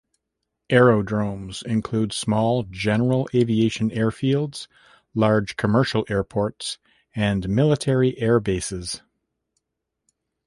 [0.71, 4.65] Aerodromes include small general aviation airfields,
[5.13, 6.79] large commercial airports,
[7.13, 9.01] and military airbases.